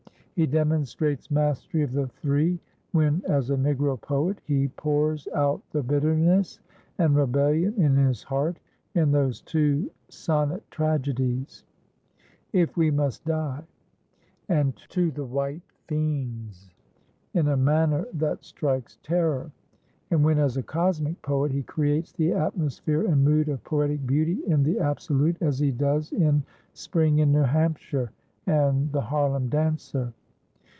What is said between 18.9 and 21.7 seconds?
terror; and when as a cosmic poet he